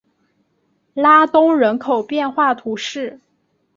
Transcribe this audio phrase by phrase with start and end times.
[0.95, 3.19] 拉东人口变化图示